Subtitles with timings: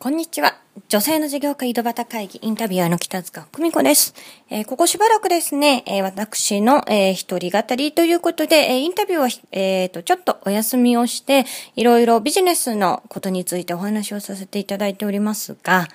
[0.00, 0.54] こんにちは。
[0.88, 4.14] 女性の事業家井戸端会議インタビュアーの北塚久美子です。
[4.48, 15.88] えー、ここしばらくですね、えー、私の、えー、一人語りということで、え、インタビューは、えー、と、ちょっとお休みをして、いろいろビジネスのことについてお話をさせていただいておりますが、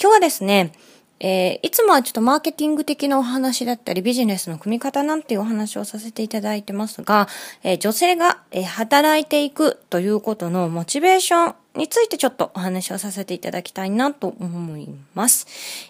[0.00, 0.72] 今日はですね、
[1.20, 7.28] え、いつもはちょっとマーケティング的なお話だったり、ビジネスの組み方なんていうお話をさせていただいてますが、
[7.62, 15.46] え、女性が、え、働いていくということのモチベーションについてちょっとお話をさせていただきたいなと思います。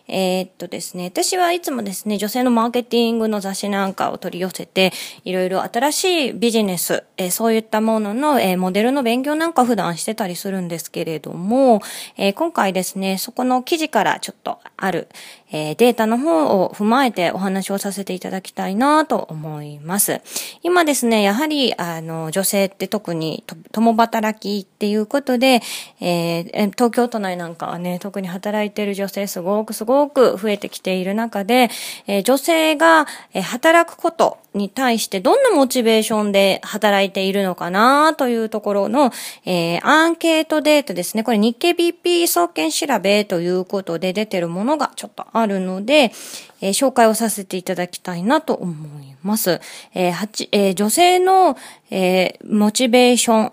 [0.08, 4.92] えー、っとですね、私はいつもですね、女性のマーケティングの雑誌なんかを取り寄せて、
[5.24, 11.82] いろいろ新しいビジネス、えー、そういったものの、えー、モデルの勉強なんか普段してたりするんですけれども、
[12.16, 15.08] え今回ですね、そこの記事からちょっとある、
[15.52, 20.20] えデータの方を踏まえてお話をさせていただきたいなと思います。
[20.62, 25.60] 今ですね、やはり、あの、女性って特に共働きっていうことで、
[26.00, 31.70] えー、東京都内なんかはね、特に働いている女性すごくすごく増えてきている中で、
[32.06, 33.06] えー、女性が、
[33.42, 39.12] 働くことに対してどんなモチベーションで働いているのかなというところの、
[39.44, 41.24] えー、アンケートデータですね。
[41.24, 46.12] これ日経 BP 総研調べということで出てるものがちょっとあるので、
[46.60, 49.60] えー、紹介をさせていただきたいなと思います。
[49.94, 51.56] えーえー、女性の、
[51.90, 53.52] えー、モチベーション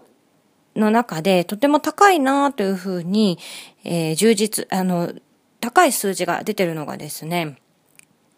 [0.75, 3.39] の中でとても高いなというふうに、
[3.83, 5.13] えー、充実、あの、
[5.59, 7.57] 高い数字が出てるのがですね、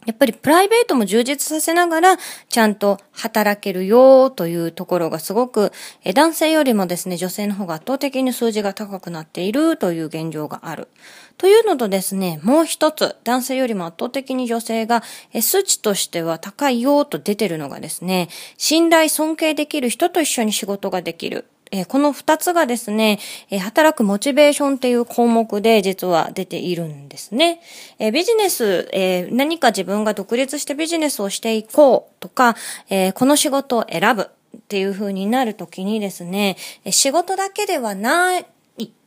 [0.06, 2.18] やっぱりプライベートも充実させながら、
[2.50, 5.72] ちゃんと働けるよというところがすごく、
[6.04, 10.90] え男性よりもですね、女性の方が圧倒的に数字が高くなっているという現状がある。
[11.38, 21.46] というのとですね、もう一つ、男性よりも圧倒的に女性が、え数値としては高いよと出てるのがですね、信頼尊敬できる人と一緒に仕事ができる。
[21.74, 27.62] えこの二つがですね、え働くモチベーションっていう項目で実は出ているんですね。
[27.98, 32.56] えビジネス、え何か自分が独立してビジネスをしていこうとか、
[32.92, 36.58] えこの仕事を選ぶっていう風になるときにですね、
[36.92, 38.46] 仕事だけではない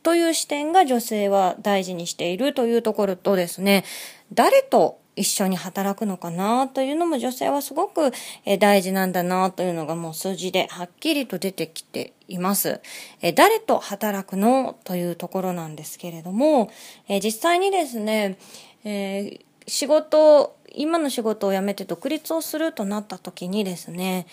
[0.03, 3.85] という視点が女性は大事にしているというところとですね、
[4.33, 8.11] 誰と一緒に働くのかなというのも女性はすごく
[8.59, 12.79] 大事なんだなというのがもう数字ではっきりと出てきています。
[13.35, 16.71] 誰と働くのというところなんですけれども、
[17.09, 18.37] 実際にですね、
[18.85, 24.27] えー、仕事、今の仕事を辞めて独立をするとなった時にですね、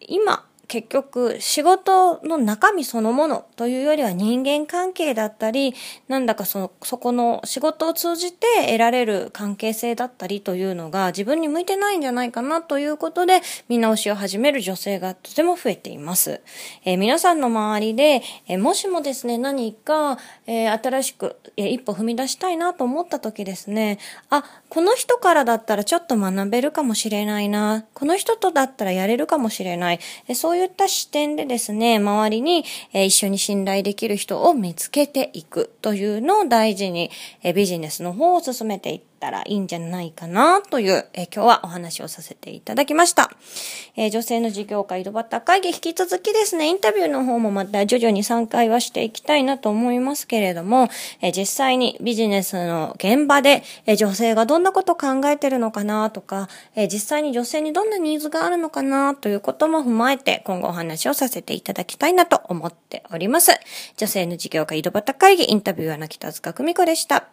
[0.00, 5.74] 今結局仕事の中身そのものというよりは人間関係だったり、
[6.08, 16.40] なんだかその、そこの仕事を通じて得られる関係性だったりというのが自分に向いてないんじゃないかなということで見直しを始める女性がとても増えています。
[16.86, 20.16] えー、皆さんの周りで、えー、もしもですね、何か、
[20.46, 23.98] えー、新しく、え一歩踏み出したいなと思った時ですね、
[24.30, 37.10] あ、この人からだったらちょっと学べるかもしれないな、この人とだったらやれるかもしれない、えそういういった視点でですね、周りに、え一緒に信頼できる人を見つけていくというのを大事に、
[37.42, 43.30] えビジネスの方を進めていってったらいいんじゃないかなという、え今日はお話をさせていただきました。
[43.94, 50.88] えー、女性の事業家井戸端会議引き続きですね、インタビューの方もまた徐々に参回はしていきたいなと思いますけれども、
[51.20, 63.52] えー、実際にビジネスの現場で、えー、女性がどんなことを考えてるのかなとか、え実際に女性にどんなニーズがあるのかなということも踏まえて今後お話をさせていただきたいなと思っております。
[63.96, 67.31] 女性の事業家井戸端会議インタビューはな北塚久美子でした。